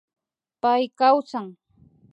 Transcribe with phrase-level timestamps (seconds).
[0.61, 1.47] Pay kawsan